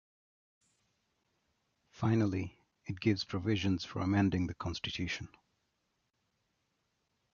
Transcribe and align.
Finally, 1.91 2.57
it 2.87 2.99
gives 2.99 3.23
provisions 3.23 3.85
for 3.85 3.99
amending 3.99 4.47
the 4.47 4.55
constitution. 4.55 5.29